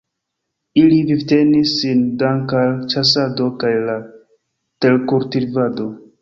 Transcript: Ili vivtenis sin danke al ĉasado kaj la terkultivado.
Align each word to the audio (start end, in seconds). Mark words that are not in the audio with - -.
Ili 0.83 0.95
vivtenis 1.09 1.73
sin 1.81 2.01
danke 2.21 2.57
al 2.61 2.73
ĉasado 2.95 3.51
kaj 3.65 3.75
la 3.91 3.99
terkultivado. 4.87 5.89